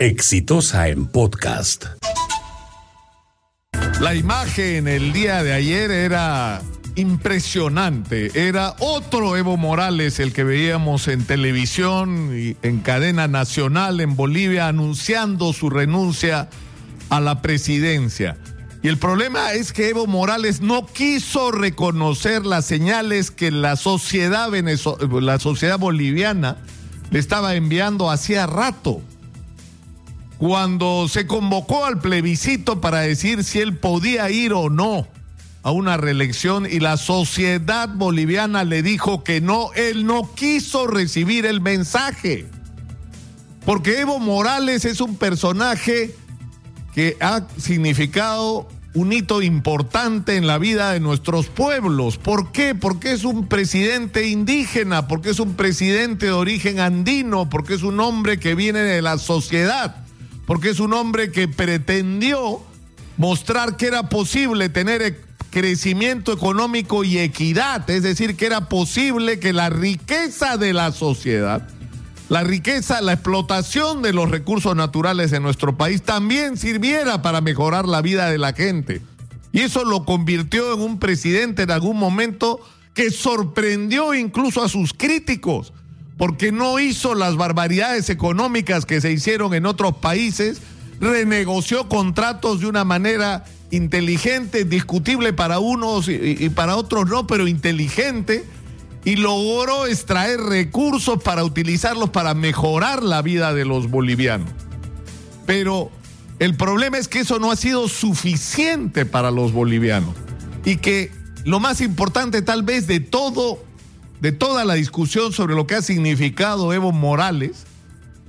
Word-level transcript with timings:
Exitosa 0.00 0.88
en 0.88 1.04
podcast. 1.04 1.84
La 4.00 4.14
imagen 4.14 4.88
el 4.88 5.12
día 5.12 5.42
de 5.42 5.52
ayer 5.52 5.90
era 5.90 6.62
impresionante. 6.96 8.48
Era 8.48 8.76
otro 8.78 9.36
Evo 9.36 9.58
Morales 9.58 10.18
el 10.18 10.32
que 10.32 10.42
veíamos 10.42 11.06
en 11.06 11.26
televisión 11.26 12.30
y 12.34 12.56
en 12.66 12.80
cadena 12.80 13.28
nacional 13.28 14.00
en 14.00 14.16
Bolivia 14.16 14.68
anunciando 14.68 15.52
su 15.52 15.68
renuncia 15.68 16.48
a 17.10 17.20
la 17.20 17.42
presidencia. 17.42 18.38
Y 18.82 18.88
el 18.88 18.96
problema 18.96 19.52
es 19.52 19.74
que 19.74 19.90
Evo 19.90 20.06
Morales 20.06 20.62
no 20.62 20.86
quiso 20.86 21.52
reconocer 21.52 22.46
las 22.46 22.64
señales 22.64 23.30
que 23.30 23.50
la 23.50 23.76
sociedad, 23.76 24.48
la 24.50 25.38
sociedad 25.38 25.78
boliviana 25.78 26.56
le 27.10 27.18
estaba 27.18 27.54
enviando 27.54 28.10
hacía 28.10 28.46
rato 28.46 29.02
cuando 30.40 31.06
se 31.06 31.26
convocó 31.26 31.84
al 31.84 31.98
plebiscito 31.98 32.80
para 32.80 33.00
decir 33.00 33.44
si 33.44 33.60
él 33.60 33.76
podía 33.76 34.30
ir 34.30 34.54
o 34.54 34.70
no 34.70 35.06
a 35.62 35.70
una 35.70 35.98
reelección 35.98 36.64
y 36.64 36.80
la 36.80 36.96
sociedad 36.96 37.90
boliviana 37.90 38.64
le 38.64 38.82
dijo 38.82 39.22
que 39.22 39.42
no, 39.42 39.70
él 39.74 40.06
no 40.06 40.34
quiso 40.34 40.86
recibir 40.86 41.44
el 41.44 41.60
mensaje. 41.60 42.46
Porque 43.66 44.00
Evo 44.00 44.18
Morales 44.18 44.86
es 44.86 45.02
un 45.02 45.16
personaje 45.16 46.16
que 46.94 47.18
ha 47.20 47.42
significado 47.58 48.66
un 48.94 49.12
hito 49.12 49.42
importante 49.42 50.36
en 50.36 50.46
la 50.46 50.56
vida 50.56 50.92
de 50.92 51.00
nuestros 51.00 51.48
pueblos. 51.48 52.16
¿Por 52.16 52.50
qué? 52.50 52.74
Porque 52.74 53.12
es 53.12 53.24
un 53.24 53.46
presidente 53.46 54.26
indígena, 54.26 55.06
porque 55.06 55.28
es 55.28 55.38
un 55.38 55.52
presidente 55.52 56.26
de 56.26 56.32
origen 56.32 56.80
andino, 56.80 57.50
porque 57.50 57.74
es 57.74 57.82
un 57.82 58.00
hombre 58.00 58.38
que 58.40 58.54
viene 58.54 58.78
de 58.78 59.02
la 59.02 59.18
sociedad 59.18 60.06
porque 60.50 60.70
es 60.70 60.80
un 60.80 60.92
hombre 60.94 61.30
que 61.30 61.46
pretendió 61.46 62.60
mostrar 63.16 63.76
que 63.76 63.86
era 63.86 64.08
posible 64.08 64.68
tener 64.68 65.00
e-, 65.00 65.16
crecimiento 65.48 66.32
económico 66.32 67.04
y 67.04 67.18
equidad, 67.18 67.88
es 67.88 68.02
decir, 68.02 68.34
que 68.34 68.46
era 68.46 68.68
posible 68.68 69.38
que 69.38 69.52
la 69.52 69.70
riqueza 69.70 70.56
de 70.56 70.72
la 70.72 70.90
sociedad, 70.90 71.68
la 72.28 72.42
riqueza, 72.42 73.00
la 73.00 73.12
explotación 73.12 74.02
de 74.02 74.12
los 74.12 74.28
recursos 74.28 74.74
naturales 74.74 75.32
en 75.32 75.44
nuestro 75.44 75.76
país 75.76 76.02
también 76.02 76.56
sirviera 76.56 77.22
para 77.22 77.40
mejorar 77.40 77.86
la 77.86 78.02
vida 78.02 78.28
de 78.28 78.38
la 78.38 78.52
gente. 78.52 79.02
Y 79.52 79.60
eso 79.60 79.84
lo 79.84 80.04
convirtió 80.04 80.74
en 80.74 80.80
un 80.80 80.98
presidente 80.98 81.62
en 81.62 81.70
algún 81.70 81.96
momento 81.96 82.58
que 82.92 83.12
sorprendió 83.12 84.14
incluso 84.14 84.64
a 84.64 84.68
sus 84.68 84.94
críticos 84.94 85.72
porque 86.20 86.52
no 86.52 86.78
hizo 86.78 87.14
las 87.14 87.36
barbaridades 87.36 88.10
económicas 88.10 88.84
que 88.84 89.00
se 89.00 89.10
hicieron 89.10 89.54
en 89.54 89.64
otros 89.64 89.96
países, 89.96 90.60
renegoció 91.00 91.88
contratos 91.88 92.60
de 92.60 92.66
una 92.66 92.84
manera 92.84 93.46
inteligente, 93.70 94.66
discutible 94.66 95.32
para 95.32 95.60
unos 95.60 96.08
y, 96.10 96.50
para 96.50 96.76
otros 96.76 97.08
no, 97.08 97.26
pero 97.26 97.48
inteligente, 97.48 98.44
y 99.02 99.16
logró 99.16 99.86
extraer 99.86 100.40
recursos 100.40 101.22
para 101.22 101.42
utilizarlos 101.42 102.10
para 102.10 102.34
mejorar 102.34 103.02
la 103.02 103.22
vida 103.22 103.54
de 103.54 103.64
los 103.64 103.88
bolivianos. 103.88 104.50
Pero 105.46 105.90
el 106.38 106.54
problema 106.54 106.98
es 106.98 107.08
que 107.08 107.20
eso 107.20 107.38
no 107.38 107.50
ha 107.50 107.56
sido 107.56 107.88
suficiente 107.88 109.06
para 109.06 109.30
los 109.30 109.52
bolivianos 109.52 110.14
y 110.66 110.76
que 110.76 111.10
lo 111.46 111.60
más 111.60 111.80
importante 111.80 112.42
tal 112.42 112.62
vez 112.62 112.86
de 112.86 113.00
todo 113.00 113.69
de 114.20 114.32
toda 114.32 114.64
la 114.64 114.74
discusión 114.74 115.32
sobre 115.32 115.54
lo 115.54 115.66
que 115.66 115.74
ha 115.74 115.82
significado 115.82 116.72
Evo 116.72 116.92
Morales 116.92 117.66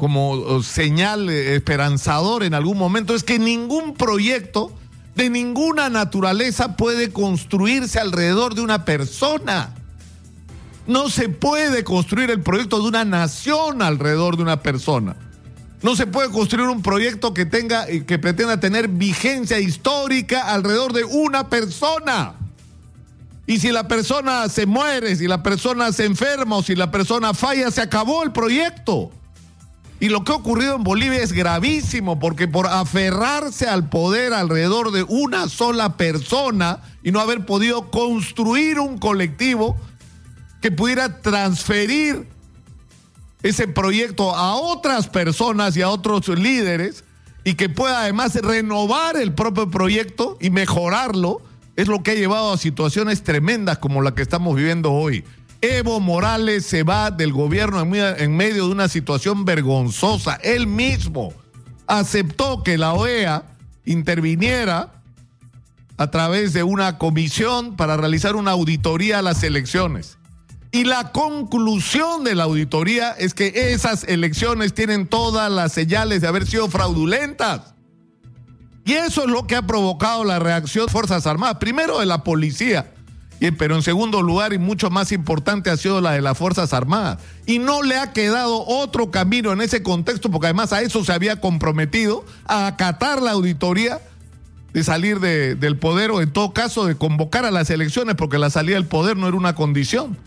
como 0.00 0.62
señal 0.62 1.28
esperanzador 1.28 2.42
en 2.42 2.54
algún 2.54 2.78
momento 2.78 3.14
es 3.14 3.22
que 3.22 3.38
ningún 3.38 3.92
proyecto 3.92 4.72
de 5.14 5.28
ninguna 5.28 5.90
naturaleza 5.90 6.74
puede 6.76 7.12
construirse 7.12 7.98
alrededor 7.98 8.54
de 8.54 8.62
una 8.62 8.86
persona. 8.86 9.74
No 10.86 11.10
se 11.10 11.28
puede 11.28 11.84
construir 11.84 12.30
el 12.30 12.40
proyecto 12.40 12.80
de 12.80 12.88
una 12.88 13.04
nación 13.04 13.82
alrededor 13.82 14.38
de 14.38 14.42
una 14.42 14.62
persona. 14.62 15.16
No 15.82 15.94
se 15.96 16.06
puede 16.06 16.30
construir 16.30 16.68
un 16.68 16.80
proyecto 16.80 17.34
que 17.34 17.44
tenga 17.44 17.86
que 17.86 18.18
pretenda 18.18 18.58
tener 18.58 18.88
vigencia 18.88 19.60
histórica 19.60 20.52
alrededor 20.52 20.94
de 20.94 21.04
una 21.04 21.50
persona. 21.50 22.39
Y 23.50 23.58
si 23.58 23.72
la 23.72 23.88
persona 23.88 24.48
se 24.48 24.64
muere, 24.64 25.16
si 25.16 25.26
la 25.26 25.42
persona 25.42 25.92
se 25.92 26.04
enferma 26.04 26.58
o 26.58 26.62
si 26.62 26.76
la 26.76 26.92
persona 26.92 27.34
falla, 27.34 27.72
se 27.72 27.80
acabó 27.80 28.22
el 28.22 28.30
proyecto. 28.30 29.10
Y 29.98 30.08
lo 30.08 30.22
que 30.22 30.30
ha 30.30 30.36
ocurrido 30.36 30.76
en 30.76 30.84
Bolivia 30.84 31.20
es 31.20 31.32
gravísimo 31.32 32.20
porque 32.20 32.46
por 32.46 32.68
aferrarse 32.68 33.66
al 33.66 33.88
poder 33.88 34.34
alrededor 34.34 34.92
de 34.92 35.02
una 35.02 35.48
sola 35.48 35.96
persona 35.96 36.78
y 37.02 37.10
no 37.10 37.18
haber 37.18 37.44
podido 37.44 37.90
construir 37.90 38.78
un 38.78 38.98
colectivo 38.98 39.76
que 40.62 40.70
pudiera 40.70 41.20
transferir 41.20 42.28
ese 43.42 43.66
proyecto 43.66 44.32
a 44.32 44.54
otras 44.54 45.08
personas 45.08 45.76
y 45.76 45.82
a 45.82 45.88
otros 45.88 46.28
líderes 46.28 47.02
y 47.42 47.54
que 47.54 47.68
pueda 47.68 48.02
además 48.02 48.36
renovar 48.36 49.16
el 49.16 49.34
propio 49.34 49.68
proyecto 49.72 50.38
y 50.40 50.50
mejorarlo, 50.50 51.42
es 51.80 51.88
lo 51.88 52.02
que 52.02 52.10
ha 52.10 52.14
llevado 52.14 52.52
a 52.52 52.58
situaciones 52.58 53.22
tremendas 53.22 53.78
como 53.78 54.02
la 54.02 54.14
que 54.14 54.22
estamos 54.22 54.54
viviendo 54.54 54.92
hoy. 54.92 55.24
Evo 55.62 56.00
Morales 56.00 56.66
se 56.66 56.82
va 56.82 57.10
del 57.10 57.32
gobierno 57.32 57.80
en 57.80 58.36
medio 58.36 58.66
de 58.66 58.72
una 58.72 58.88
situación 58.88 59.44
vergonzosa. 59.44 60.34
Él 60.42 60.66
mismo 60.66 61.32
aceptó 61.86 62.62
que 62.62 62.78
la 62.78 62.92
OEA 62.92 63.44
interviniera 63.84 64.92
a 65.96 66.10
través 66.10 66.52
de 66.52 66.62
una 66.62 66.98
comisión 66.98 67.76
para 67.76 67.96
realizar 67.96 68.36
una 68.36 68.52
auditoría 68.52 69.18
a 69.18 69.22
las 69.22 69.42
elecciones. 69.42 70.18
Y 70.72 70.84
la 70.84 71.12
conclusión 71.12 72.24
de 72.24 72.34
la 72.34 72.44
auditoría 72.44 73.10
es 73.12 73.34
que 73.34 73.72
esas 73.72 74.04
elecciones 74.04 74.72
tienen 74.72 75.06
todas 75.06 75.50
las 75.50 75.72
señales 75.72 76.20
de 76.20 76.28
haber 76.28 76.46
sido 76.46 76.68
fraudulentas. 76.68 77.74
Y 78.90 78.94
eso 78.94 79.22
es 79.22 79.30
lo 79.30 79.46
que 79.46 79.54
ha 79.54 79.62
provocado 79.62 80.24
la 80.24 80.40
reacción 80.40 80.86
de 80.86 80.90
Fuerzas 80.90 81.24
Armadas, 81.24 81.58
primero 81.60 82.00
de 82.00 82.06
la 82.06 82.24
policía, 82.24 82.90
pero 83.56 83.76
en 83.76 83.82
segundo 83.82 84.20
lugar 84.20 84.52
y 84.52 84.58
mucho 84.58 84.90
más 84.90 85.12
importante 85.12 85.70
ha 85.70 85.76
sido 85.76 86.00
la 86.00 86.10
de 86.10 86.20
las 86.20 86.36
Fuerzas 86.36 86.72
Armadas. 86.72 87.18
Y 87.46 87.60
no 87.60 87.84
le 87.84 87.96
ha 87.96 88.12
quedado 88.12 88.66
otro 88.66 89.12
camino 89.12 89.52
en 89.52 89.60
ese 89.60 89.84
contexto, 89.84 90.28
porque 90.28 90.48
además 90.48 90.72
a 90.72 90.82
eso 90.82 91.04
se 91.04 91.12
había 91.12 91.40
comprometido, 91.40 92.24
a 92.46 92.66
acatar 92.66 93.22
la 93.22 93.30
auditoría 93.30 94.00
de 94.72 94.82
salir 94.82 95.20
del 95.20 95.76
poder 95.76 96.10
o 96.10 96.20
en 96.20 96.32
todo 96.32 96.52
caso 96.52 96.84
de 96.84 96.96
convocar 96.96 97.44
a 97.44 97.52
las 97.52 97.70
elecciones, 97.70 98.16
porque 98.16 98.38
la 98.38 98.50
salida 98.50 98.74
del 98.74 98.86
poder 98.86 99.16
no 99.16 99.28
era 99.28 99.36
una 99.36 99.54
condición. 99.54 100.18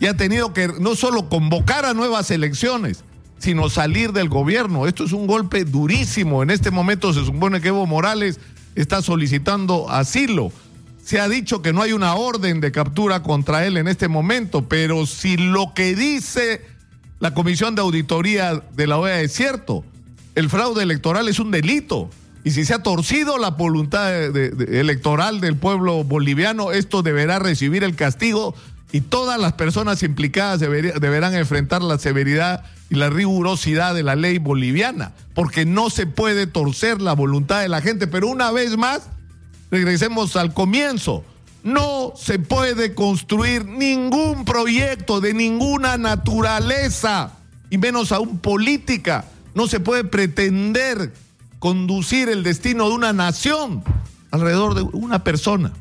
Y 0.00 0.06
ha 0.06 0.16
tenido 0.16 0.52
que 0.52 0.66
no 0.66 0.96
solo 0.96 1.28
convocar 1.28 1.84
a 1.84 1.94
nuevas 1.94 2.32
elecciones, 2.32 3.04
sino 3.42 3.68
salir 3.68 4.12
del 4.12 4.28
gobierno. 4.28 4.86
Esto 4.86 5.02
es 5.02 5.10
un 5.10 5.26
golpe 5.26 5.64
durísimo. 5.64 6.44
En 6.44 6.50
este 6.50 6.70
momento 6.70 7.12
se 7.12 7.24
supone 7.24 7.60
que 7.60 7.68
Evo 7.68 7.86
Morales 7.86 8.38
está 8.76 9.02
solicitando 9.02 9.90
asilo. 9.90 10.52
Se 11.04 11.18
ha 11.18 11.28
dicho 11.28 11.60
que 11.60 11.72
no 11.72 11.82
hay 11.82 11.92
una 11.92 12.14
orden 12.14 12.60
de 12.60 12.70
captura 12.70 13.24
contra 13.24 13.66
él 13.66 13.78
en 13.78 13.88
este 13.88 14.06
momento, 14.06 14.68
pero 14.68 15.06
si 15.06 15.36
lo 15.36 15.74
que 15.74 15.96
dice 15.96 16.64
la 17.18 17.34
Comisión 17.34 17.74
de 17.74 17.82
Auditoría 17.82 18.62
de 18.76 18.86
la 18.86 18.98
OEA 18.98 19.22
es 19.22 19.32
cierto, 19.32 19.84
el 20.36 20.48
fraude 20.48 20.84
electoral 20.84 21.26
es 21.26 21.40
un 21.40 21.50
delito. 21.50 22.10
Y 22.44 22.52
si 22.52 22.64
se 22.64 22.74
ha 22.74 22.82
torcido 22.84 23.38
la 23.38 23.50
voluntad 23.50 24.14
electoral 24.36 25.40
del 25.40 25.56
pueblo 25.56 26.04
boliviano, 26.04 26.70
esto 26.70 27.02
deberá 27.02 27.40
recibir 27.40 27.82
el 27.82 27.96
castigo 27.96 28.54
y 28.92 29.00
todas 29.00 29.40
las 29.40 29.54
personas 29.54 30.04
implicadas 30.04 30.60
deberán 30.60 31.34
enfrentar 31.34 31.82
la 31.82 31.98
severidad 31.98 32.62
y 32.92 32.94
la 32.94 33.08
rigurosidad 33.08 33.94
de 33.94 34.02
la 34.02 34.16
ley 34.16 34.36
boliviana, 34.36 35.12
porque 35.34 35.64
no 35.64 35.88
se 35.88 36.06
puede 36.06 36.46
torcer 36.46 37.00
la 37.00 37.14
voluntad 37.14 37.62
de 37.62 37.70
la 37.70 37.80
gente. 37.80 38.06
Pero 38.06 38.28
una 38.28 38.50
vez 38.52 38.76
más, 38.76 39.08
regresemos 39.70 40.36
al 40.36 40.52
comienzo. 40.52 41.24
No 41.64 42.12
se 42.16 42.38
puede 42.38 42.94
construir 42.94 43.64
ningún 43.64 44.44
proyecto 44.44 45.22
de 45.22 45.32
ninguna 45.32 45.96
naturaleza, 45.96 47.32
y 47.70 47.78
menos 47.78 48.12
aún 48.12 48.38
política. 48.40 49.24
No 49.54 49.68
se 49.68 49.80
puede 49.80 50.04
pretender 50.04 51.14
conducir 51.60 52.28
el 52.28 52.42
destino 52.42 52.90
de 52.90 52.94
una 52.94 53.14
nación 53.14 53.82
alrededor 54.32 54.74
de 54.74 54.82
una 54.82 55.24
persona. 55.24 55.72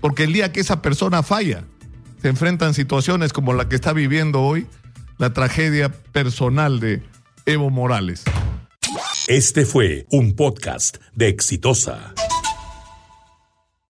Porque 0.00 0.24
el 0.24 0.32
día 0.32 0.50
que 0.50 0.60
esa 0.60 0.80
persona 0.80 1.22
falla, 1.22 1.64
se 2.22 2.28
enfrentan 2.30 2.72
situaciones 2.72 3.34
como 3.34 3.52
la 3.52 3.68
que 3.68 3.74
está 3.74 3.92
viviendo 3.92 4.40
hoy, 4.40 4.66
la 5.22 5.32
tragedia 5.32 5.88
personal 6.10 6.80
de 6.80 7.00
Evo 7.46 7.70
Morales. 7.70 8.24
Este 9.28 9.64
fue 9.64 10.04
un 10.10 10.34
podcast 10.34 10.96
de 11.14 11.28
Exitosa. 11.28 12.12